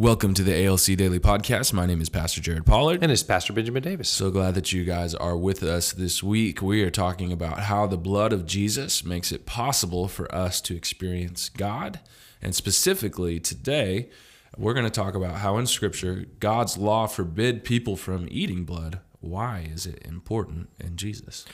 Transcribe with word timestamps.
Welcome 0.00 0.32
to 0.32 0.42
the 0.42 0.64
ALC 0.64 0.96
Daily 0.96 1.20
Podcast. 1.20 1.74
My 1.74 1.84
name 1.84 2.00
is 2.00 2.08
Pastor 2.08 2.40
Jared 2.40 2.64
Pollard. 2.64 3.02
And 3.02 3.12
it's 3.12 3.22
Pastor 3.22 3.52
Benjamin 3.52 3.82
Davis. 3.82 4.08
So 4.08 4.30
glad 4.30 4.54
that 4.54 4.72
you 4.72 4.82
guys 4.82 5.14
are 5.14 5.36
with 5.36 5.62
us 5.62 5.92
this 5.92 6.22
week. 6.22 6.62
We 6.62 6.82
are 6.84 6.90
talking 6.90 7.30
about 7.30 7.64
how 7.64 7.86
the 7.86 7.98
blood 7.98 8.32
of 8.32 8.46
Jesus 8.46 9.04
makes 9.04 9.30
it 9.30 9.44
possible 9.44 10.08
for 10.08 10.34
us 10.34 10.62
to 10.62 10.74
experience 10.74 11.50
God. 11.50 12.00
And 12.40 12.54
specifically 12.54 13.38
today, 13.40 14.08
we're 14.56 14.72
going 14.72 14.86
to 14.86 14.90
talk 14.90 15.14
about 15.14 15.34
how 15.34 15.58
in 15.58 15.66
Scripture 15.66 16.24
God's 16.38 16.78
law 16.78 17.06
forbid 17.06 17.62
people 17.62 17.94
from 17.94 18.26
eating 18.30 18.64
blood. 18.64 19.00
Why 19.20 19.68
is 19.70 19.84
it 19.84 20.00
important 20.06 20.70
in 20.78 20.96
Jesus? 20.96 21.44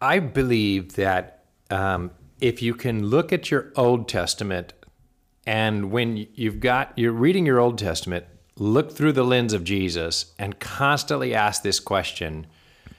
I 0.00 0.20
believe 0.20 0.94
that 0.94 1.46
um, 1.70 2.12
if 2.40 2.62
you 2.62 2.74
can 2.74 3.06
look 3.06 3.32
at 3.32 3.50
your 3.50 3.72
Old 3.74 4.08
Testament 4.08 4.74
and 5.46 5.90
when 5.90 6.26
you've 6.34 6.60
got, 6.60 6.92
you're 6.96 7.12
reading 7.12 7.46
your 7.46 7.60
Old 7.60 7.78
Testament, 7.78 8.24
look 8.56 8.92
through 8.92 9.12
the 9.12 9.24
lens 9.24 9.52
of 9.52 9.64
Jesus 9.64 10.32
and 10.38 10.58
constantly 10.58 11.34
ask 11.34 11.62
this 11.62 11.80
question 11.80 12.46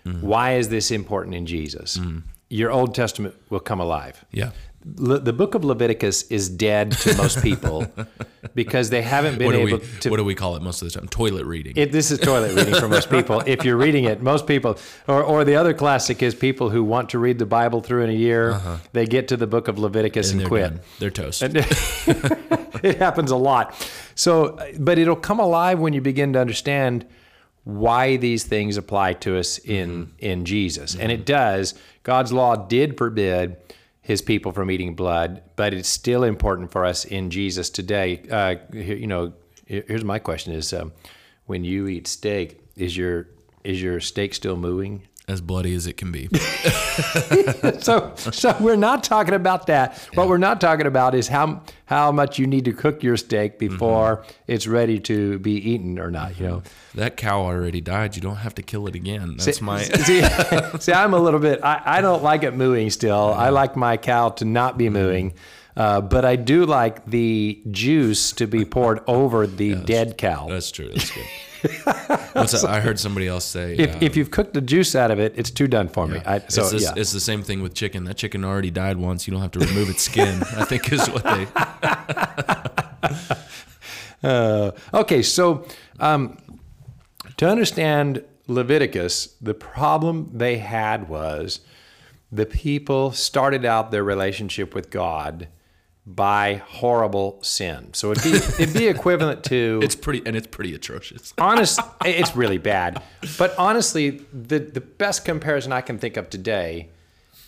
mm. 0.06 0.22
why 0.22 0.56
is 0.56 0.70
this 0.70 0.92
important 0.92 1.36
in 1.36 1.46
Jesus? 1.46 1.98
Mm. 1.98 2.24
Your 2.56 2.72
Old 2.72 2.96
Testament 2.96 3.36
will 3.50 3.60
come 3.60 3.82
alive. 3.82 4.24
Yeah. 4.32 4.52
Le- 4.98 5.20
the 5.20 5.34
book 5.34 5.56
of 5.56 5.66
Leviticus 5.66 6.24
is 6.32 6.48
dead 6.48 6.92
to 6.92 7.18
most 7.18 7.42
people 7.42 7.88
because 8.56 8.92
they 8.92 9.02
haven't 9.02 9.40
been 9.40 9.52
able 9.54 9.80
we, 9.80 9.86
to 10.02 10.10
what 10.10 10.18
do 10.18 10.24
we 10.24 10.36
call 10.36 10.56
it 10.56 10.62
most 10.62 10.82
of 10.82 10.88
the 10.88 10.98
time? 10.98 11.08
Toilet 11.10 11.46
reading. 11.46 11.74
It, 11.76 11.92
this 11.92 12.12
is 12.12 12.20
toilet 12.20 12.56
reading 12.56 12.76
for 12.76 12.88
most 12.88 13.10
people. 13.10 13.42
If 13.46 13.66
you're 13.66 13.78
reading 13.78 14.06
it, 14.06 14.22
most 14.22 14.46
people, 14.46 14.78
or, 15.08 15.24
or 15.24 15.44
the 15.44 15.56
other 15.56 15.74
classic 15.74 16.22
is 16.22 16.36
people 16.36 16.70
who 16.70 16.84
want 16.84 17.10
to 17.10 17.20
read 17.20 17.40
the 17.40 17.48
Bible 17.48 17.82
through 17.82 18.04
in 18.04 18.10
a 18.12 18.14
year. 18.14 18.52
Uh-huh. 18.52 18.78
They 18.94 19.06
get 19.06 19.28
to 19.30 19.38
the 19.38 19.48
book 19.48 19.68
of 19.68 19.80
Leviticus 19.80 20.32
and, 20.32 20.40
they're 20.40 20.48
quit. 20.48 20.70
done. 20.70 20.80
They're 21.00 21.10
toast. 21.10 21.42
it 22.84 22.98
happens 23.00 23.32
a 23.32 23.38
lot. 23.38 23.74
So, 24.14 24.58
but 24.80 24.98
it'll 25.00 25.16
come 25.16 25.40
alive 25.40 25.80
when 25.80 25.94
you 25.94 26.02
begin 26.02 26.32
to 26.34 26.40
understand 26.40 27.06
why 27.66 28.16
these 28.16 28.44
things 28.44 28.78
apply 28.78 29.14
to 29.14 29.38
us 29.38 29.58
in 29.58 30.14
in 30.20 30.46
Jesus, 30.46 30.96
and 30.96 31.12
it 31.12 31.26
does. 31.26 31.74
God's 32.04 32.32
law 32.32 32.56
did 32.56 32.98
forbid 32.98 33.58
His 34.02 34.22
people 34.22 34.52
from 34.52 34.72
eating 34.72 34.96
blood, 34.96 35.42
but 35.56 35.74
it's 35.74 35.90
still 35.90 36.24
important 36.24 36.72
for 36.72 36.86
us 36.86 37.06
in 37.06 37.32
Jesus 37.32 37.70
today. 37.70 38.22
Uh, 38.30 38.56
you 38.72 39.08
know, 39.08 39.34
here's 39.66 40.04
my 40.04 40.20
question: 40.20 40.54
Is 40.54 40.72
um, 40.74 40.94
when 41.48 41.64
you 41.64 41.88
eat 41.88 42.08
steak, 42.08 42.62
is 42.78 42.96
your 42.96 43.28
is 43.64 43.82
your 43.82 44.00
steak 44.00 44.36
still 44.36 44.56
mooing? 44.56 45.02
As 45.28 45.42
bloody 45.42 45.74
as 45.74 45.88
it 45.88 45.98
can 45.98 46.12
be. 46.12 46.28
so 47.80 48.14
so 48.16 48.56
we're 48.60 48.76
not 48.76 49.04
talking 49.04 49.34
about 49.34 49.68
that. 49.68 49.98
What 50.14 50.28
we're 50.28 50.38
not 50.38 50.62
talking 50.62 50.86
about 50.86 51.16
is 51.16 51.28
how 51.28 51.64
how 51.86 52.12
much 52.12 52.38
you 52.38 52.48
need 52.48 52.66
to 52.66 52.74
cook 52.74 53.02
your 53.02 53.18
steak 53.18 53.54
mm-hmm. 53.54 53.74
before 53.74 54.24
it's 54.48 54.68
ready 54.68 55.00
to 55.02 55.40
be 55.40 55.54
eaten 55.54 55.98
or 56.00 56.12
not. 56.12 56.40
You 56.40 56.48
know, 56.48 56.58
mm-hmm. 56.58 57.00
that 57.00 57.18
cow 57.18 57.42
already 57.42 57.82
died. 57.82 58.16
You 58.16 58.22
don't 58.22 58.38
have 58.38 58.56
to 58.56 58.62
kill 58.62 58.88
it 58.88 58.96
again. 58.96 59.38
That's 59.38 59.62
my. 59.62 59.82
see, 59.84 60.24
see. 60.80 60.94
I'm 60.94 61.14
a 61.14 61.20
little 61.20 61.40
bit. 61.40 61.64
I, 61.64 61.82
I 61.86 62.02
don't 62.02 62.24
like 62.24 62.44
it 62.44 62.54
mooing. 62.54 62.90
Still, 62.90 63.34
I 63.34 63.50
like 63.50 63.76
my 63.76 63.98
cow 63.98 64.30
to 64.30 64.46
not 64.46 64.78
be 64.78 64.86
mm-hmm. 64.86 64.94
mooing. 64.94 65.34
Uh, 65.78 66.00
but 66.00 66.24
I 66.24 66.38
do 66.38 66.66
like 66.66 67.06
the 67.06 67.62
juice 67.70 68.32
to 68.34 68.48
be 68.48 68.64
poured 68.64 69.02
over 69.08 69.46
the 69.46 69.76
dead 69.76 70.18
cow. 70.18 70.48
That's 70.48 70.72
true. 70.72 70.88
That's 70.88 71.12
good. 71.12 71.26
I 72.36 72.80
heard 72.80 73.00
somebody 73.00 73.28
else 73.28 73.46
say. 73.46 73.76
If, 73.76 73.96
uh, 73.96 74.00
if 74.02 74.18
you've 74.18 74.32
cooked 74.32 74.54
the 74.54 74.62
juice 74.62 74.96
out 74.96 75.12
of 75.12 75.20
it, 75.20 75.34
it's 75.36 75.52
too 75.52 75.68
done 75.68 75.88
for 75.88 76.08
me. 76.08 76.22
I, 76.26 76.40
so 76.40 76.62
it's, 76.62 76.72
this, 76.72 76.84
yeah. 76.84 76.94
it's 76.96 77.12
the 77.12 77.20
same 77.20 77.44
thing 77.44 77.62
with 77.62 77.74
chicken. 77.74 78.06
That 78.06 78.18
chicken 78.18 78.44
already 78.44 78.72
died 78.72 78.98
once. 78.98 79.28
You 79.28 79.32
don't 79.32 79.42
have 79.42 79.52
to 79.52 79.60
remove 79.60 79.90
its 79.90 80.04
skin. 80.04 80.42
I 80.58 80.66
think 80.66 80.92
is 80.92 81.10
what 81.10 81.24
they. 81.24 81.48
Uh, 84.24 84.72
okay, 84.92 85.22
so 85.22 85.68
um, 86.00 86.36
to 87.38 87.48
understand 87.48 88.24
Leviticus, 88.48 89.36
the 89.40 89.54
problem 89.54 90.32
they 90.34 90.58
had 90.58 91.08
was 91.08 91.60
the 92.32 92.48
people 92.48 93.12
started 93.12 93.66
out 93.66 93.92
their 93.92 94.04
relationship 94.04 94.74
with 94.74 94.90
God 94.90 95.48
by 96.08 96.62
horrible 96.68 97.40
sin. 97.42 97.90
So 97.94 98.12
it'd 98.12 98.24
be 98.24 98.38
it'd 98.64 98.74
be 98.74 98.88
equivalent 98.88 99.44
to 99.46 99.80
It's 99.84 99.96
pretty 99.96 100.22
and 100.26 100.36
it's 100.36 100.48
pretty 100.48 100.74
atrocious. 100.76 101.34
honest 101.40 101.80
it's 102.06 102.36
really 102.36 102.60
bad 102.60 103.02
but 103.40 103.58
honestly 103.58 104.22
the 104.32 104.60
the 104.60 104.82
best 104.82 105.26
comparison 105.26 105.72
i 105.74 105.82
can 105.82 105.98
think 105.98 106.16
of 106.18 106.30
today 106.30 106.90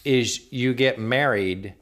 is 0.04 0.52
you 0.52 0.74
get 0.74 0.98
married 0.98 1.74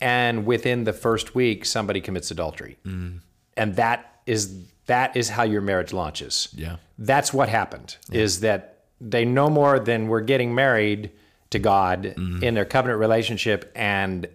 and 0.00 0.46
within 0.46 0.84
the 0.84 0.92
first 0.92 1.34
week 1.34 1.64
somebody 1.64 2.00
commits 2.00 2.30
adultery 2.30 2.76
mm. 2.86 3.18
and 3.56 3.76
that 3.76 4.20
is 4.26 4.64
that 4.86 5.16
is 5.16 5.28
how 5.30 5.42
your 5.42 5.60
marriage 5.60 5.92
launches 5.92 6.48
Yeah. 6.54 6.76
that's 6.98 7.32
what 7.32 7.48
happened 7.48 7.96
is 8.12 8.40
that 8.40 8.84
they 9.00 9.24
no 9.24 9.50
more 9.50 9.80
than 9.80 10.06
we're 10.06 10.20
getting 10.20 10.54
married 10.54 11.10
to 11.50 11.58
god 11.58 12.14
mm-hmm. 12.16 12.44
in 12.44 12.54
their 12.54 12.64
covenant 12.64 13.00
relationship 13.00 13.72
and 13.74 14.28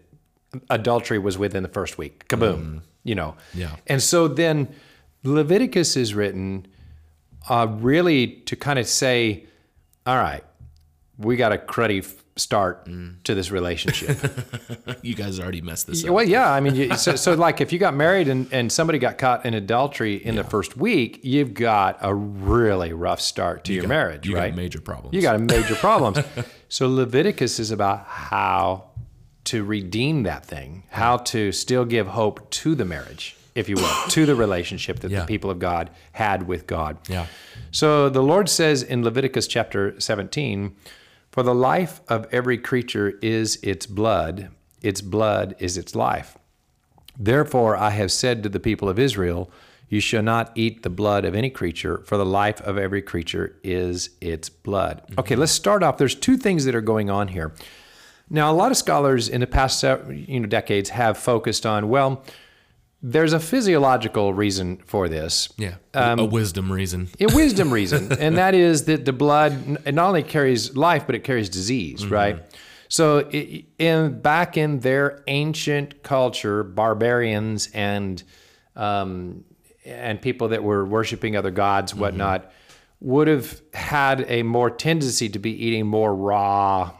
adultery 0.69 1.17
was 1.19 1.37
within 1.37 1.63
the 1.63 1.69
first 1.69 1.97
week 1.97 2.27
kaboom 2.27 2.81
you 3.03 3.15
know 3.15 3.35
Yeah. 3.53 3.75
and 3.87 4.01
so 4.01 4.27
then 4.27 4.67
leviticus 5.23 5.95
is 5.95 6.13
written 6.13 6.67
uh, 7.49 7.67
really 7.79 8.27
to 8.45 8.55
kind 8.55 8.77
of 8.79 8.87
say 8.87 9.45
all 10.05 10.15
right 10.17 10.43
we 11.17 11.35
got 11.35 11.51
a 11.53 11.57
cruddy 11.57 12.03
start 12.37 12.87
to 13.25 13.35
this 13.35 13.51
relationship 13.51 14.17
You 15.03 15.15
guys 15.15 15.39
already 15.39 15.61
messed 15.61 15.87
this 15.87 16.03
up. 16.05 16.11
well 16.11 16.23
yeah 16.27 16.51
i 16.51 16.59
mean 16.59 16.75
you, 16.75 16.95
so, 16.95 17.15
so 17.15 17.33
like 17.33 17.59
if 17.61 17.71
you 17.73 17.77
got 17.79 17.93
married 17.93 18.27
and, 18.29 18.47
and 18.53 18.71
somebody 18.71 18.99
got 18.99 19.17
caught 19.17 19.45
in 19.45 19.53
adultery 19.53 20.15
in 20.15 20.35
the 20.35 20.43
first 20.43 20.77
week 20.77 21.19
you've 21.23 21.53
got 21.53 21.97
a 22.01 22.13
really 22.15 22.93
rough 22.93 23.19
start 23.21 23.63
to 23.65 23.73
your 23.73 23.87
marriage 23.87 24.25
You 24.25 24.35
right 24.35 24.49
got 24.51 24.55
major 24.55 24.81
problems. 24.81 25.13
you 25.13 25.21
got 25.21 25.35
a 25.35 25.39
major 25.39 25.75
problems. 25.75 26.19
so 26.69 26.87
Leviticus 26.87 27.59
is 27.59 27.69
about 27.71 28.05
how 28.07 28.90
to 29.51 29.63
redeem 29.63 30.23
that 30.23 30.45
thing, 30.45 30.83
how 30.89 31.17
to 31.17 31.51
still 31.51 31.85
give 31.85 32.07
hope 32.07 32.49
to 32.51 32.73
the 32.75 32.85
marriage, 32.85 33.35
if 33.55 33.67
you 33.69 33.75
will, 33.75 33.93
to 34.09 34.25
the 34.25 34.35
relationship 34.35 34.99
that 35.01 35.11
Yeah. 35.11 35.21
the 35.21 35.25
people 35.25 35.49
of 35.49 35.59
God 35.59 35.89
had 36.13 36.47
with 36.47 36.67
God. 36.67 36.97
Yeah. 37.09 37.25
So 37.71 38.09
the 38.09 38.23
Lord 38.23 38.47
says 38.49 38.81
in 38.83 39.03
Leviticus 39.03 39.47
chapter 39.47 39.99
17, 39.99 40.73
For 41.31 41.43
the 41.43 41.55
life 41.55 42.01
of 42.07 42.27
every 42.31 42.57
creature 42.57 43.13
is 43.21 43.57
its 43.61 43.85
blood, 43.85 44.49
its 44.81 45.01
blood 45.01 45.55
is 45.59 45.77
its 45.77 45.95
life. 45.95 46.37
Therefore, 47.19 47.75
I 47.75 47.89
have 47.91 48.11
said 48.11 48.41
to 48.43 48.49
the 48.49 48.59
people 48.59 48.87
of 48.89 48.97
Israel, 48.97 49.51
You 49.89 49.99
shall 49.99 50.23
not 50.23 50.51
eat 50.55 50.83
the 50.83 50.89
blood 50.89 51.25
of 51.25 51.35
any 51.35 51.49
creature, 51.49 52.01
for 52.05 52.17
the 52.17 52.25
life 52.25 52.61
of 52.61 52.77
every 52.77 53.01
creature 53.01 53.55
is 53.63 54.11
its 54.21 54.47
blood. 54.49 55.01
Mm-hmm. 55.03 55.19
Okay, 55.19 55.35
let's 55.35 55.51
start 55.51 55.83
off. 55.83 55.97
There's 55.97 56.15
two 56.15 56.37
things 56.37 56.63
that 56.65 56.73
are 56.75 56.81
going 56.93 57.09
on 57.09 57.27
here. 57.29 57.53
Now, 58.33 58.51
a 58.51 58.55
lot 58.55 58.71
of 58.71 58.77
scholars 58.77 59.27
in 59.29 59.41
the 59.41 59.47
past 59.47 59.83
you 59.83 60.39
know, 60.39 60.47
decades 60.47 60.89
have 60.89 61.17
focused 61.17 61.65
on, 61.65 61.89
well, 61.89 62.23
there's 63.03 63.33
a 63.33 63.39
physiological 63.39 64.33
reason 64.33 64.77
for 64.85 65.09
this. 65.09 65.49
Yeah. 65.57 65.75
Um, 65.93 66.19
a 66.19 66.25
wisdom 66.25 66.71
reason. 66.71 67.09
A 67.19 67.25
wisdom 67.35 67.71
reason, 67.79 68.11
and 68.13 68.37
that 68.37 68.53
is 68.55 68.85
that 68.85 69.05
the 69.05 69.13
blood 69.13 69.79
it 69.85 69.93
not 69.93 70.07
only 70.07 70.23
carries 70.23 70.75
life, 70.77 71.05
but 71.05 71.15
it 71.15 71.23
carries 71.23 71.49
disease, 71.49 72.05
right? 72.05 72.41
So, 72.89 73.27
i- 73.33 73.65
in 73.79 74.21
back 74.21 74.55
in 74.57 74.79
their 74.79 75.23
ancient 75.27 76.03
culture, 76.03 76.63
barbarians 76.63 77.69
and 77.73 78.21
um, 78.75 79.43
and 79.83 80.21
people 80.21 80.49
that 80.49 80.63
were 80.63 80.85
worshiping 80.85 81.35
other 81.35 81.51
gods, 81.51 81.93
whatnot, 81.95 82.51
would 82.99 83.27
have 83.27 83.59
had 83.73 84.25
a 84.29 84.43
more 84.43 84.69
tendency 84.69 85.27
to 85.29 85.39
be 85.39 85.51
eating 85.65 85.87
more 85.87 86.13
raw, 86.15 86.91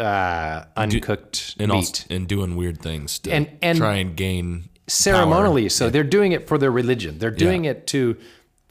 uh, 0.00 0.64
uncooked 0.76 1.56
And 1.58 1.72
meat 1.72 2.06
and 2.10 2.26
doing 2.28 2.56
weird 2.56 2.80
things 2.80 3.18
to 3.20 3.30
And- 3.32 3.50
and- 3.62 3.78
try 3.78 3.96
and 3.96 4.16
gain 4.16 4.68
ceremonially. 4.86 5.62
power. 5.64 5.68
So 5.70 5.90
they're 5.90 6.02
doing 6.04 6.32
it 6.32 6.46
for 6.48 6.58
their 6.58 6.70
religion. 6.70 7.18
They're 7.18 7.30
doing 7.30 7.64
it 7.64 7.86
to 7.88 8.16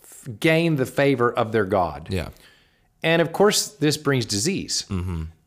f- 0.03 0.27
gain 0.39 0.75
the 0.77 0.85
favor 0.85 1.31
of 1.31 1.51
their 1.51 1.65
God. 1.65 2.07
Yeah. 2.09 2.29
And 3.03 3.21
of 3.21 3.31
course, 3.31 3.67
this 3.67 3.97
brings 3.97 4.25
disease. 4.25 4.85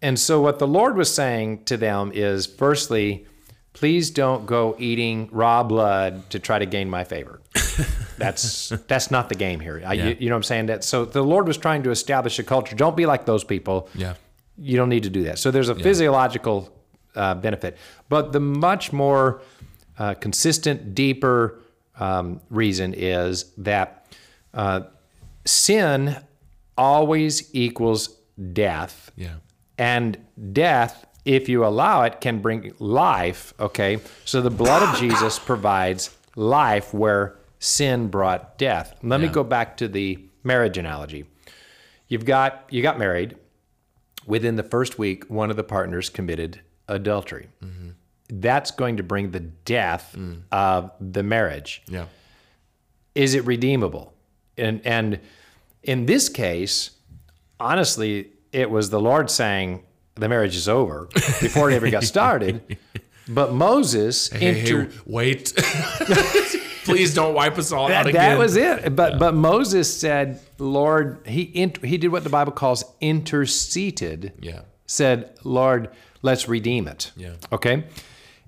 And 0.02 0.18
so, 0.18 0.40
what 0.40 0.58
the 0.58 0.66
Lord 0.68 0.96
was 0.96 1.12
saying 1.12 1.64
to 1.64 1.76
them 1.76 2.10
is 2.14 2.46
firstly, 2.46 3.26
please 3.74 4.10
don't 4.10 4.46
go 4.46 4.74
eating 4.78 5.28
raw 5.32 5.62
blood 5.62 6.30
to 6.30 6.38
try 6.38 6.58
to 6.58 6.64
gain 6.66 6.88
my 6.88 7.04
favor. 7.04 7.40
That's 8.18 8.68
that's 8.86 9.10
not 9.10 9.28
the 9.30 9.34
game 9.34 9.60
here. 9.60 9.82
I, 9.84 9.94
Yeah. 9.94 10.08
you, 10.08 10.16
you 10.20 10.28
know 10.28 10.34
what 10.34 10.38
I'm 10.38 10.42
saying? 10.44 10.66
That 10.66 10.84
so 10.84 11.04
the 11.06 11.22
Lord 11.22 11.46
was 11.46 11.56
trying 11.56 11.82
to 11.84 11.90
establish 11.90 12.38
a 12.38 12.42
culture. 12.42 12.76
Don't 12.76 12.96
be 12.96 13.06
like 13.06 13.24
those 13.26 13.44
people. 13.44 13.88
Yeah. 13.94 14.14
You 14.60 14.76
don't 14.76 14.88
need 14.88 15.04
to 15.04 15.10
do 15.10 15.24
that. 15.24 15.38
So 15.38 15.50
there's 15.50 15.68
a 15.68 15.74
physiological 15.74 16.72
uh, 17.14 17.34
benefit, 17.34 17.76
but 18.08 18.32
the 18.32 18.40
much 18.40 18.92
more 18.92 19.42
uh, 19.98 20.14
consistent, 20.14 20.94
deeper 20.94 21.60
um, 21.98 22.40
reason 22.50 22.94
is 22.94 23.52
that 23.58 24.06
uh, 24.54 24.82
sin 25.44 26.16
always 26.76 27.54
equals 27.54 28.16
death. 28.52 29.10
Yeah. 29.16 29.34
And 29.78 30.18
death, 30.52 31.06
if 31.24 31.48
you 31.48 31.64
allow 31.64 32.02
it, 32.02 32.20
can 32.20 32.40
bring 32.40 32.72
life. 32.78 33.54
Okay. 33.60 34.00
So 34.24 34.40
the 34.40 34.50
blood 34.50 34.82
of 34.82 34.98
Jesus 34.98 35.38
provides 35.50 36.16
life 36.36 36.94
where 36.94 37.36
sin 37.58 38.08
brought 38.08 38.58
death. 38.58 38.98
Let 39.02 39.20
me 39.20 39.28
go 39.28 39.44
back 39.44 39.76
to 39.78 39.88
the 39.88 40.18
marriage 40.42 40.78
analogy. 40.78 41.26
You've 42.08 42.24
got 42.24 42.64
you 42.70 42.82
got 42.82 42.98
married. 42.98 43.36
Within 44.26 44.56
the 44.56 44.62
first 44.62 44.98
week, 44.98 45.24
one 45.28 45.50
of 45.50 45.56
the 45.56 45.64
partners 45.64 46.08
committed 46.10 46.60
adultery. 46.88 47.48
That's 48.28 48.70
going 48.70 48.96
to 48.98 49.02
bring 49.02 49.30
the 49.32 49.40
death 49.40 50.16
of 50.52 50.92
the 51.00 51.22
marriage 51.22 51.82
Yeah. 51.88 52.06
is 53.14 53.34
it 53.34 53.44
redeemable? 53.44 54.12
And 54.56 54.80
and 54.86 55.18
in 55.82 56.06
this 56.06 56.28
case, 56.28 56.90
honestly, 57.58 58.30
it 58.52 58.70
was 58.70 58.90
the 58.90 59.00
Lord 59.00 59.30
saying 59.30 59.84
the 60.16 60.28
marriage 60.28 60.54
is 60.54 60.68
over 60.68 61.08
before 61.40 61.70
it 61.70 61.74
ever 61.74 61.90
got 61.90 62.04
started. 62.04 62.76
But 63.26 63.52
Moses 63.54 64.28
Hey, 64.28 64.60
inter- 64.60 64.84
hey, 64.90 64.98
wait. 65.06 65.52
Please 66.84 67.14
don't 67.14 67.34
wipe 67.34 67.58
us 67.58 67.72
all 67.72 67.84
out 67.86 67.88
that, 67.88 68.06
again. 68.06 68.30
that 68.30 68.38
was 68.38 68.56
it. 68.56 68.94
But 68.96 69.18
but 69.18 69.34
Moses 69.34 69.94
said, 70.00 70.40
Lord, 70.58 71.26
he 71.26 71.42
int- 71.42 71.84
he 71.84 71.98
did 71.98 72.08
what 72.08 72.24
the 72.24 72.30
Bible 72.30 72.52
calls 72.52 72.84
interceded. 73.00 74.32
Yeah. 74.40 74.60
Said, 74.86 75.36
Lord, 75.44 75.90
let's 76.22 76.48
redeem 76.48 76.88
it. 76.88 77.12
Yeah. 77.16 77.34
Okay. 77.52 77.84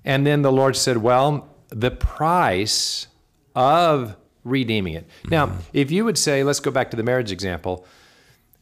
And 0.05 0.25
then 0.27 0.41
the 0.41 0.51
Lord 0.51 0.75
said, 0.75 0.97
Well, 0.97 1.47
the 1.69 1.91
price 1.91 3.07
of 3.55 4.15
redeeming 4.43 4.95
it. 4.95 5.07
Now, 5.29 5.45
Mm-hmm. 5.47 5.59
if 5.73 5.91
you 5.91 6.03
would 6.05 6.17
say, 6.17 6.43
let's 6.43 6.59
go 6.59 6.71
back 6.71 6.91
to 6.91 6.97
the 6.97 7.03
marriage 7.03 7.31
example. 7.31 7.85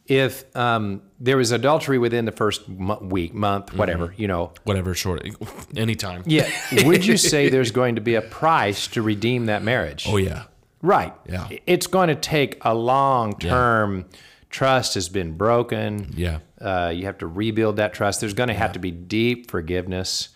If 0.05 0.43
um, 0.55 1.01
there 1.23 1.37
was 1.37 1.51
adultery 1.51 1.97
within 1.99 2.25
the 2.25 2.31
first 2.31 2.67
mo- 2.67 2.97
week, 3.01 3.33
month, 3.33 3.73
whatever, 3.75 4.07
Mm-hmm. 4.07 4.21
you 4.21 4.27
know, 4.27 4.51
Whatever, 4.63 4.95
short. 4.95 5.21
Anytime. 5.77 6.23
yeah, 6.25 6.49
would 6.83 7.05
you 7.05 7.15
say 7.15 7.47
there's 7.55 7.71
going 7.71 7.95
to 7.95 8.01
be 8.01 8.15
a 8.15 8.21
price 8.21 8.87
to 8.87 9.01
redeem 9.01 9.45
that 9.45 9.61
marriage? 9.63 10.05
Oh, 10.09 10.17
yeah. 10.17 10.43
Right. 10.81 11.13
Yeah. 11.29 11.47
It's 11.67 11.85
going 11.85 12.07
to 12.09 12.15
take 12.15 12.57
a 12.65 12.73
long 12.73 13.37
term. 13.37 14.05
Trust 14.49 14.95
has 14.95 15.09
been 15.09 15.37
broken. 15.37 16.11
Yeah. 16.17 16.39
Uh, 16.59 16.91
you 16.93 17.05
have 17.05 17.19
to 17.19 17.27
rebuild 17.27 17.75
that 17.77 17.93
trust. 17.93 18.19
There's 18.19 18.33
going 18.33 18.49
to 18.49 18.55
have 18.55 18.73
to 18.73 18.79
be 18.79 18.89
deep 18.91 19.49
forgiveness. 19.51 20.29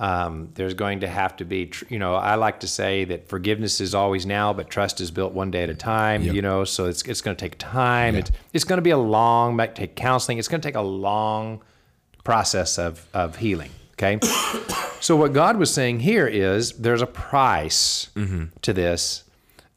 Um, 0.00 0.48
there's 0.54 0.72
going 0.72 1.00
to 1.00 1.08
have 1.08 1.36
to 1.36 1.44
be, 1.44 1.66
tr- 1.66 1.84
you 1.90 1.98
know, 1.98 2.14
I 2.14 2.36
like 2.36 2.60
to 2.60 2.66
say 2.66 3.04
that 3.04 3.28
forgiveness 3.28 3.82
is 3.82 3.94
always 3.94 4.24
now, 4.24 4.54
but 4.54 4.70
trust 4.70 4.98
is 5.00 5.10
built 5.10 5.34
one 5.34 5.50
day 5.50 5.62
at 5.62 5.68
a 5.68 5.74
time. 5.74 6.22
Yep. 6.22 6.34
You 6.34 6.40
know, 6.42 6.64
so 6.64 6.86
it's 6.86 7.02
it's 7.02 7.20
going 7.20 7.36
to 7.36 7.40
take 7.40 7.58
time. 7.58 8.14
It's 8.16 8.30
it's 8.54 8.64
going 8.64 8.78
to 8.78 8.82
be 8.82 8.90
a 8.90 8.98
long, 8.98 9.56
might 9.56 9.74
take 9.74 9.96
counseling. 9.96 10.38
It's 10.38 10.48
going 10.48 10.62
to 10.62 10.66
take 10.66 10.74
a 10.74 10.80
long 10.80 11.62
process 12.24 12.78
of 12.78 13.06
of 13.12 13.36
healing. 13.36 13.70
Okay. 13.94 14.18
so 15.00 15.16
what 15.16 15.34
God 15.34 15.58
was 15.58 15.72
saying 15.74 16.00
here 16.00 16.26
is 16.26 16.72
there's 16.72 17.02
a 17.02 17.06
price 17.06 18.08
Mm-hmm. 18.16 18.44
to 18.62 18.72
this, 18.72 19.24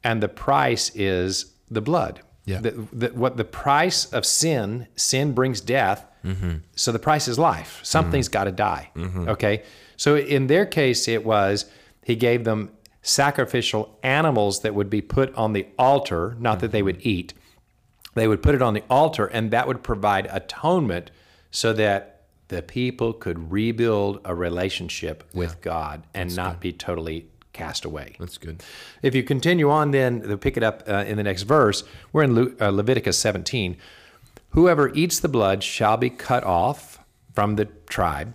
and 0.05 0.23
the 0.23 0.29
price 0.29 0.89
is 0.95 1.53
the 1.69 1.81
blood. 1.81 2.21
Yeah. 2.45 2.59
The, 2.61 2.71
the, 2.93 3.07
what 3.09 3.35
the 3.37 3.43
price 3.45 4.05
of 4.13 4.25
sin? 4.25 4.87
Sin 4.95 5.33
brings 5.33 5.59
death. 5.61 6.05
Mm-hmm. 6.25 6.57
So 6.75 6.91
the 6.93 6.99
price 6.99 7.27
is 7.27 7.37
life. 7.37 7.79
Something's 7.83 8.29
got 8.29 8.45
to 8.45 8.51
die. 8.51 8.91
Okay. 8.97 9.63
So 10.03 10.17
in 10.17 10.47
their 10.47 10.65
case, 10.65 11.07
it 11.07 11.23
was 11.23 11.65
he 12.03 12.17
gave 12.17 12.44
them 12.44 12.71
sacrificial 13.01 13.97
animals 14.03 14.59
that 14.63 14.75
would 14.75 14.89
be 14.89 15.01
put 15.01 15.33
on 15.35 15.53
the 15.53 15.65
altar, 15.79 16.35
not 16.39 16.59
that 16.59 16.71
they 16.73 16.79
Mm-hmm. 16.79 16.85
would 16.85 17.05
eat. 17.05 17.33
They 18.13 18.27
would 18.27 18.44
put 18.44 18.53
it 18.53 18.61
on 18.61 18.73
the 18.73 18.83
altar, 18.89 19.25
and 19.27 19.50
that 19.51 19.65
would 19.65 19.81
provide 19.81 20.27
atonement 20.29 21.09
so 21.51 21.71
that 21.73 22.23
the 22.50 22.61
people 22.61 23.13
could 23.13 23.50
rebuild 23.50 24.19
a 24.25 24.35
relationship 24.35 25.23
with 25.33 25.61
God 25.61 26.03
and 26.13 26.35
not 26.35 26.59
be 26.59 26.73
totally 26.73 27.27
cast 27.53 27.85
away. 27.85 28.15
That's 28.19 28.38
good. 28.38 28.61
If 29.01 29.15
you 29.15 29.23
continue 29.23 29.69
on, 29.71 29.91
then 29.91 30.19
they'll 30.19 30.38
pick 30.38 30.57
it 30.57 30.63
up 30.63 30.83
uh, 30.85 31.05
in 31.07 31.15
the 31.15 31.23
next 31.23 31.44
verse. 31.44 31.85
We're 32.11 32.23
in 32.23 32.35
Le- 32.35 32.51
uh, 32.59 32.71
Leviticus 32.71 33.17
17. 33.19 33.77
Whoever 34.50 34.94
eats 34.94 35.21
the 35.21 35.29
blood 35.29 35.63
shall 35.63 35.95
be 35.95 36.09
cut 36.09 36.44
off 36.44 37.00
from 37.33 37.55
the 37.55 37.65
tribe, 37.88 38.33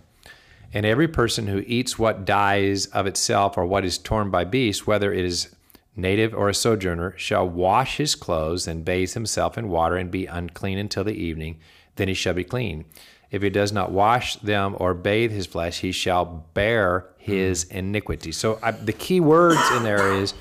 and 0.73 0.85
every 0.85 1.07
person 1.07 1.47
who 1.47 1.63
eats 1.65 1.97
what 1.97 2.25
dies 2.25 2.85
of 2.87 3.07
itself 3.07 3.57
or 3.57 3.65
what 3.65 3.85
is 3.85 3.97
torn 3.97 4.29
by 4.29 4.43
beasts, 4.43 4.85
whether 4.85 5.11
it 5.11 5.25
is 5.25 5.55
native 5.95 6.33
or 6.33 6.49
a 6.49 6.53
sojourner, 6.53 7.13
shall 7.17 7.47
wash 7.47 7.97
his 7.97 8.15
clothes 8.15 8.67
and 8.67 8.85
bathe 8.85 9.13
himself 9.13 9.57
in 9.57 9.69
water 9.69 9.97
and 9.97 10.11
be 10.11 10.25
unclean 10.25 10.77
until 10.77 11.03
the 11.03 11.13
evening. 11.13 11.59
Then 11.95 12.07
he 12.07 12.13
shall 12.13 12.33
be 12.33 12.43
clean. 12.43 12.85
If 13.31 13.41
he 13.41 13.49
does 13.49 13.71
not 13.71 13.91
wash 13.91 14.37
them 14.37 14.75
or 14.79 14.93
bathe 14.93 15.31
his 15.31 15.45
flesh, 15.45 15.79
he 15.79 15.91
shall 15.91 16.25
bear 16.53 17.07
his 17.17 17.63
hmm. 17.63 17.77
iniquity. 17.77 18.31
So 18.31 18.59
I, 18.61 18.71
the 18.71 18.93
key 18.93 19.19
words 19.19 19.61
in 19.75 19.83
there 19.83 20.13
is 20.13 20.33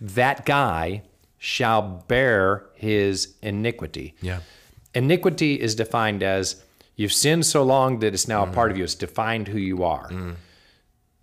that 0.00 0.44
guy 0.44 1.02
shall 1.38 1.82
bear 1.82 2.66
his 2.74 3.34
iniquity. 3.42 4.14
Yeah. 4.20 4.40
Iniquity 4.94 5.60
is 5.60 5.74
defined 5.74 6.22
as 6.22 6.62
you've 6.96 7.12
sinned 7.12 7.46
so 7.46 7.62
long 7.62 8.00
that 8.00 8.14
it's 8.14 8.26
now 8.26 8.42
a 8.42 8.46
part 8.46 8.70
of 8.70 8.74
mm-hmm. 8.74 8.78
you. 8.78 8.84
It's 8.84 8.94
defined 8.94 9.48
who 9.48 9.58
you 9.58 9.84
are. 9.84 10.08
Mm. 10.10 10.36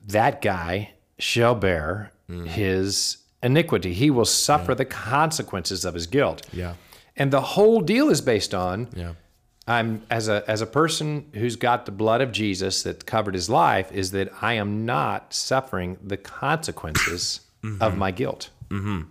That 0.08 0.42
guy 0.42 0.94
shall 1.20 1.56
bear 1.56 2.12
mm. 2.30 2.48
his 2.48 3.18
iniquity. 3.42 3.94
He 3.94 4.10
will 4.10 4.26
suffer 4.26 4.74
the 4.74 4.86
consequences 4.86 5.84
of 5.86 5.94
his 5.94 6.08
guilt. 6.08 6.48
Yeah. 6.54 6.76
And 7.16 7.32
the 7.32 7.42
whole 7.42 7.82
deal 7.82 8.10
is 8.10 8.22
based 8.22 8.54
on 8.54 8.88
Yeah. 8.96 9.14
I'm 9.66 10.04
as 10.10 10.28
a 10.28 10.44
as 10.48 10.62
a 10.62 10.66
person 10.66 11.30
who's 11.34 11.56
got 11.56 11.86
the 11.86 11.92
blood 11.92 12.20
of 12.20 12.34
Jesus 12.34 12.84
that 12.84 13.06
covered 13.06 13.34
his 13.34 13.50
life 13.50 13.92
is 13.94 14.12
that 14.12 14.30
I 14.42 14.54
am 14.54 14.86
not 14.86 15.34
suffering 15.34 15.98
the 16.04 16.18
consequences 16.18 17.42
mm-hmm. 17.64 17.82
of 17.82 17.98
my 17.98 18.12
guilt. 18.12 18.50
Mm-hmm. 18.70 19.04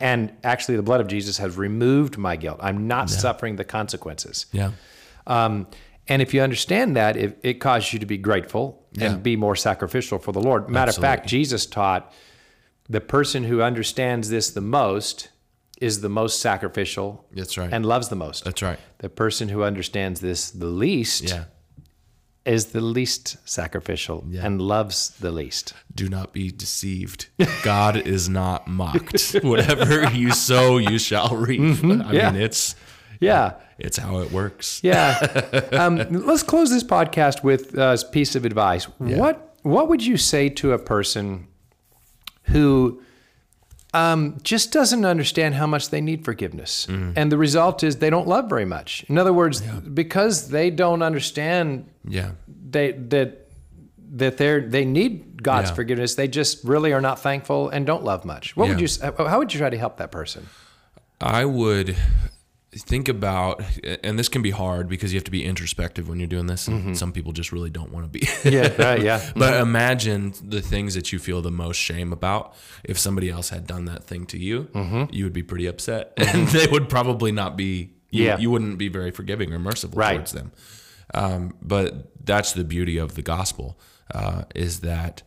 And 0.00 0.32
actually, 0.44 0.76
the 0.76 0.82
blood 0.82 1.00
of 1.00 1.08
Jesus 1.08 1.38
has 1.38 1.56
removed 1.56 2.18
my 2.18 2.36
guilt. 2.36 2.60
I'm 2.62 2.86
not 2.86 3.10
suffering 3.10 3.56
the 3.56 3.64
consequences. 3.64 4.46
Yeah. 4.52 4.72
Um, 5.26 5.66
and 6.08 6.22
if 6.22 6.32
you 6.34 6.40
understand 6.42 6.96
that, 6.96 7.16
it, 7.16 7.38
it 7.42 7.54
causes 7.54 7.92
you 7.92 7.98
to 7.98 8.06
be 8.06 8.16
grateful 8.18 8.86
Yeah. 8.92 9.12
and 9.12 9.22
be 9.22 9.36
more 9.36 9.56
sacrificial 9.56 10.18
for 10.18 10.32
the 10.32 10.40
Lord. 10.40 10.68
Matter 10.68 10.90
of 10.90 10.96
fact, 10.96 11.26
Jesus 11.28 11.66
taught 11.66 12.12
the 12.88 13.00
person 13.00 13.44
who 13.44 13.60
understands 13.62 14.28
this 14.30 14.50
the 14.50 14.60
most 14.62 15.28
is 15.80 16.00
the 16.00 16.08
most 16.08 16.40
sacrificial 16.40 17.24
That's 17.32 17.56
right. 17.58 17.72
and 17.72 17.84
loves 17.86 18.08
the 18.08 18.16
most. 18.16 18.44
That's 18.44 18.62
right. 18.62 18.78
The 18.98 19.08
person 19.10 19.48
who 19.50 19.62
understands 19.62 20.20
this 20.20 20.50
the 20.50 20.66
least 20.66 21.24
Yeah. 21.30 21.44
is 22.44 22.66
the 22.66 22.80
least 22.80 23.36
sacrificial 23.44 24.24
Yeah. 24.28 24.44
and 24.46 24.60
loves 24.60 25.10
the 25.20 25.30
least. 25.30 25.74
Do 25.94 26.08
not 26.08 26.32
be 26.32 26.50
deceived. 26.50 27.26
God 27.62 27.96
is 27.96 28.28
not 28.28 28.66
mocked. 28.66 29.36
Whatever 29.42 30.10
you 30.10 30.32
sow, 30.32 30.78
you 30.78 30.98
shall 30.98 31.28
reap. 31.36 31.60
I 31.60 31.64
Mm-hmm. 31.64 32.14
Yeah. 32.14 32.30
mean, 32.32 32.40
it's 32.42 32.74
Yeah. 33.20 33.54
it's 33.78 33.96
how 33.98 34.18
it 34.20 34.32
works. 34.32 34.80
Yeah. 34.82 35.18
um, 35.72 35.96
let's 36.26 36.42
close 36.42 36.70
this 36.70 36.84
podcast 36.84 37.42
with 37.42 37.76
a 37.78 37.98
piece 38.12 38.34
of 38.36 38.44
advice. 38.44 38.84
What 38.98 39.54
What 39.62 39.88
would 39.88 40.04
you 40.04 40.16
say 40.16 40.48
to 40.50 40.72
a 40.72 40.78
person 40.78 41.46
who 42.44 43.02
um, 43.94 44.36
just 44.42 44.72
doesn't 44.72 45.04
understand 45.04 45.54
how 45.54 45.66
much 45.66 45.88
they 45.90 46.00
need 46.00 46.24
forgiveness, 46.24 46.86
and 46.88 47.32
the 47.32 47.38
result 47.38 47.82
is 47.82 47.96
they 47.96 48.10
don't 48.10 48.28
love 48.28 48.48
very 48.48 48.64
much? 48.66 49.04
In 49.08 49.16
other 49.18 49.32
words, 49.32 49.60
because 49.60 50.48
they 50.50 50.70
don't 50.70 51.02
understand 51.02 51.86
Yeah. 52.06 52.30
they 52.70 52.92
that 52.92 53.46
that 54.16 54.36
they 54.36 54.60
they 54.60 54.84
need 54.84 55.42
God's 55.42 55.70
Yeah. 55.70 55.74
forgiveness, 55.76 56.14
they 56.14 56.28
just 56.28 56.64
really 56.64 56.92
are 56.92 57.00
not 57.00 57.18
thankful 57.20 57.68
and 57.70 57.86
don't 57.86 58.04
love 58.04 58.24
much. 58.24 58.56
What 58.56 58.68
would 58.68 58.80
you? 58.80 58.88
How 59.16 59.38
would 59.38 59.52
you 59.54 59.58
try 59.60 59.70
to 59.70 59.78
help 59.78 59.96
that 59.96 60.10
person? 60.12 60.46
I 61.20 61.44
would 61.44 61.96
think 62.72 63.08
about, 63.08 63.62
and 64.04 64.18
this 64.18 64.28
can 64.28 64.42
be 64.42 64.50
hard 64.50 64.88
because 64.88 65.12
you 65.12 65.16
have 65.16 65.24
to 65.24 65.30
be 65.30 65.44
introspective 65.44 66.08
when 66.08 66.18
you're 66.20 66.28
doing 66.28 66.46
this. 66.46 66.68
And 66.68 66.96
some 66.96 67.12
people 67.12 67.32
just 67.32 67.50
really 67.52 67.70
don't 67.70 67.90
want 67.92 68.10
to 68.12 68.18
be. 68.18 68.28
Yeah, 68.48 68.72
right, 68.80 69.02
yeah. 69.02 69.30
but 69.36 69.60
imagine 69.60 70.34
the 70.42 70.60
things 70.60 70.94
that 70.94 71.12
you 71.12 71.18
feel 71.18 71.40
the 71.42 71.50
most 71.50 71.76
shame 71.78 72.12
about. 72.12 72.54
If 72.84 72.98
somebody 72.98 73.30
else 73.30 73.48
had 73.48 73.66
done 73.66 73.86
that 73.86 74.04
thing 74.04 74.26
to 74.26 74.38
you, 74.38 74.68
you 75.10 75.24
would 75.24 75.32
be 75.32 75.42
pretty 75.42 75.66
upset, 75.66 76.12
and 76.18 76.46
they 76.48 76.66
would 76.66 76.88
probably 76.88 77.32
not 77.32 77.56
be. 77.56 77.94
You, 78.10 78.24
Yeah. 78.24 78.38
you 78.38 78.50
wouldn't 78.50 78.78
be 78.78 78.88
very 78.88 79.10
forgiving 79.10 79.52
or 79.52 79.58
merciful 79.58 79.98
Right. 79.98 80.14
towards 80.16 80.32
them. 80.32 80.52
Um, 81.12 81.54
but 81.60 82.10
that's 82.24 82.52
the 82.52 82.64
beauty 82.64 82.96
of 82.96 83.14
the 83.16 83.22
gospel 83.22 83.78
uh, 84.14 84.44
is 84.54 84.80
that 84.80 85.22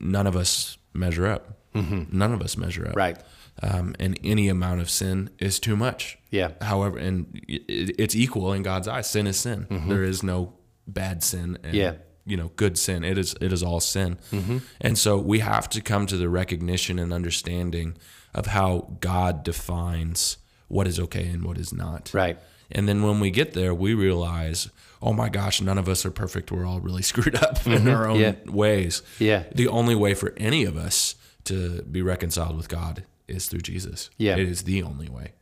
none 0.00 0.26
of 0.28 0.36
us 0.36 0.78
measure 0.94 1.26
up. 1.26 1.56
None 1.74 2.32
of 2.32 2.42
us 2.42 2.56
measure 2.56 2.86
up. 2.88 2.96
Right. 2.96 3.16
Um, 3.62 3.94
and 3.98 4.18
any 4.24 4.48
amount 4.48 4.80
of 4.80 4.88
sin 4.90 5.30
is 5.38 5.58
too 5.60 5.76
much. 5.76 6.18
Yeah. 6.30 6.52
However, 6.60 6.98
and 6.98 7.40
it's 7.48 8.14
equal 8.16 8.52
in 8.52 8.62
God's 8.62 8.88
eyes. 8.88 9.10
Sin 9.10 9.26
is 9.26 9.38
sin. 9.38 9.66
There 9.88 10.02
is 10.04 10.22
no 10.22 10.54
bad 10.86 11.22
sin. 11.22 11.56
And, 11.62 11.74
Mm-hmm. 11.74 11.74
Yeah. 11.76 11.92
You 12.26 12.36
know, 12.36 12.52
good 12.54 12.78
sin. 12.78 13.02
It 13.02 13.18
is. 13.18 13.34
It 13.40 13.52
is 13.52 13.62
all 13.62 13.80
sin. 13.80 14.18
Mm-hmm. 14.30 14.58
And 14.80 14.96
so 14.98 15.18
we 15.18 15.40
have 15.40 15.68
to 15.70 15.80
come 15.80 16.06
to 16.06 16.16
the 16.16 16.28
recognition 16.28 16.98
and 16.98 17.12
understanding 17.12 17.96
of 18.34 18.46
how 18.46 18.96
God 19.00 19.42
defines 19.42 20.36
what 20.68 20.86
is 20.86 21.00
okay 21.00 21.26
and 21.26 21.42
what 21.44 21.58
is 21.58 21.72
not. 21.72 22.10
Right. 22.14 22.38
And 22.70 22.86
then 22.88 23.02
when 23.02 23.18
we 23.20 23.30
get 23.30 23.54
there, 23.54 23.74
we 23.74 23.94
realize, 23.94 24.68
oh 25.02 25.12
my 25.12 25.28
gosh, 25.28 25.60
none 25.60 25.78
of 25.78 25.88
us 25.88 26.04
are 26.06 26.10
perfect. 26.12 26.52
We're 26.52 26.66
all 26.66 26.78
really 26.78 27.02
screwed 27.10 27.34
up 27.34 27.66
in 27.66 27.88
our 27.88 28.06
own 28.06 28.20
Yeah. 28.20 28.34
ways. 28.46 29.02
Yeah. 29.18 29.44
The 29.52 29.66
only 29.66 29.96
way 29.96 30.14
for 30.14 30.32
any 30.36 30.64
of 30.64 30.76
us 30.76 31.16
to 31.44 31.82
be 31.82 32.02
reconciled 32.02 32.56
with 32.56 32.68
God 32.68 33.02
is 33.30 33.46
through 33.46 33.60
Jesus. 33.60 34.10
Yeah. 34.18 34.36
It 34.36 34.48
is 34.48 34.62
the 34.62 34.82
only 34.82 35.08
way. 35.08 35.32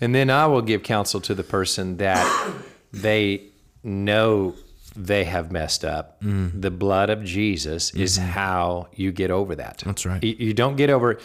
And 0.00 0.14
then 0.14 0.30
I 0.30 0.46
will 0.46 0.62
give 0.62 0.82
counsel 0.82 1.20
to 1.22 1.34
the 1.34 1.44
person 1.44 1.98
that 1.98 2.52
they 2.92 3.48
know 3.82 4.54
they 4.96 5.24
have 5.24 5.50
messed 5.50 5.84
up. 5.84 6.18
The 6.20 6.70
blood 6.70 7.10
of 7.10 7.24
Jesus 7.24 7.94
is 7.94 8.16
how 8.16 8.88
you 8.94 9.12
get 9.12 9.30
over 9.30 9.54
that. 9.56 9.78
Mm-hmm. 9.78 9.88
That's 9.88 10.06
right. 10.06 10.22
You, 10.24 10.36
you 10.38 10.54
don't 10.54 10.76
get 10.76 10.90
over. 10.90 11.18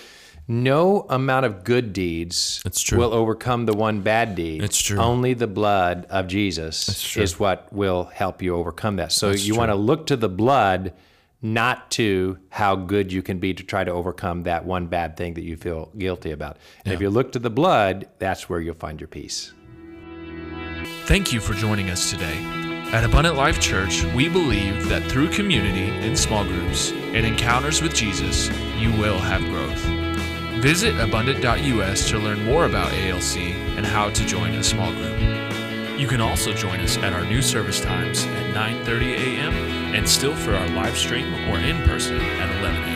No 0.49 1.05
amount 1.09 1.45
of 1.45 1.65
good 1.65 1.91
deeds 1.91 2.61
That's 2.63 2.81
true. 2.81 2.97
will 2.97 3.13
overcome 3.13 3.65
the 3.65 3.73
one 3.73 3.99
bad 3.99 4.35
deed. 4.35 4.63
It's 4.63 4.79
true. 4.79 4.97
Only 4.97 5.33
the 5.33 5.47
blood 5.47 6.07
of 6.09 6.27
Jesus 6.27 7.17
is 7.17 7.37
what 7.37 7.67
will 7.73 8.05
help 8.05 8.41
you 8.41 8.55
overcome 8.55 8.95
that. 8.95 9.11
So 9.11 9.31
you 9.31 9.49
true. 9.49 9.57
want 9.57 9.71
to 9.71 9.75
look 9.75 10.07
to 10.07 10.15
the 10.15 10.29
blood, 10.29 10.93
not 11.41 11.91
to 11.91 12.37
how 12.49 12.75
good 12.75 13.11
you 13.11 13.21
can 13.21 13.39
be 13.39 13.53
to 13.53 13.63
try 13.63 13.83
to 13.83 13.91
overcome 13.91 14.43
that 14.43 14.65
one 14.65 14.87
bad 14.87 15.15
thing 15.17 15.35
that 15.35 15.43
you 15.43 15.55
feel 15.55 15.91
guilty 15.97 16.31
about. 16.31 16.57
And 16.83 16.93
if 16.93 17.01
you 17.01 17.09
look 17.09 17.31
to 17.33 17.39
the 17.39 17.49
blood, 17.49 18.07
that's 18.19 18.49
where 18.49 18.59
you'll 18.59 18.75
find 18.75 18.99
your 18.99 19.07
peace. 19.07 19.53
Thank 21.05 21.31
you 21.31 21.39
for 21.39 21.53
joining 21.53 21.89
us 21.89 22.09
today. 22.09 22.37
At 22.91 23.03
Abundant 23.03 23.35
Life 23.35 23.59
Church, 23.59 24.03
we 24.15 24.29
believe 24.29 24.87
that 24.89 25.03
through 25.03 25.29
community 25.29 25.89
in 26.05 26.15
small 26.15 26.45
groups 26.45 26.91
and 26.91 27.25
encounters 27.25 27.81
with 27.81 27.93
Jesus, 27.93 28.49
you 28.77 28.91
will 28.93 29.19
have 29.19 29.41
growth. 29.43 30.07
Visit 30.61 30.99
abundant.us 30.99 32.09
to 32.09 32.17
learn 32.17 32.43
more 32.43 32.65
about 32.65 32.91
ALC 32.93 33.37
and 33.77 33.85
how 33.85 34.09
to 34.09 34.25
join 34.25 34.53
a 34.55 34.63
small 34.63 34.91
group. 34.93 35.36
You 35.97 36.07
can 36.07 36.21
also 36.21 36.53
join 36.53 36.79
us 36.81 36.95
at 36.97 37.11
our 37.13 37.25
new 37.25 37.41
service 37.41 37.81
times 37.81 38.23
at 38.23 38.53
9:30 38.53 39.17
a.m. 39.17 39.53
and 39.95 40.07
still 40.07 40.35
for 40.35 40.53
our 40.53 40.67
live 40.69 40.95
stream 40.95 41.33
or 41.49 41.57
in 41.57 41.81
person 41.83 42.21
at 42.21 42.49
11 42.59 42.83
a.m. 42.83 42.86